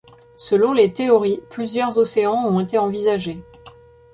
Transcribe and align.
Selon 0.39 0.73
les 0.73 0.91
théories, 0.91 1.43
plusieurs 1.51 1.99
océans 1.99 2.47
ont 2.47 2.59
été 2.59 2.79
envisagés. 2.79 3.39